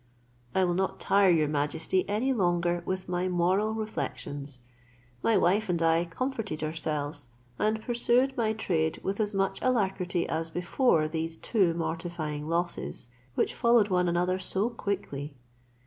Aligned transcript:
I 0.55 0.63
will 0.63 0.73
not 0.73 0.99
tire 0.99 1.29
your 1.29 1.47
majesty 1.47 2.09
any 2.09 2.33
longer 2.33 2.81
with 2.87 3.07
my 3.07 3.27
moral 3.27 3.75
reflections. 3.75 4.61
My 5.21 5.37
wife 5.37 5.69
and 5.69 5.79
I 5.79 6.05
comforted 6.05 6.63
ourselves, 6.63 7.27
and 7.59 7.77
I 7.77 7.81
pursued 7.81 8.35
my 8.35 8.53
trade 8.53 8.99
with 9.03 9.19
as 9.19 9.35
much 9.35 9.59
alacrity 9.61 10.27
as 10.27 10.49
before 10.49 11.07
these 11.07 11.37
two 11.37 11.75
mortifying 11.75 12.47
losses, 12.49 13.09
which 13.35 13.53
followed 13.53 13.89
one 13.89 14.07
another 14.09 14.39
so 14.39 14.71
quickly. 14.71 15.35